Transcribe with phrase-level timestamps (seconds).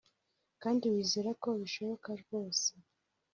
[0.61, 2.69] kandi wizere ko bishoboka rwose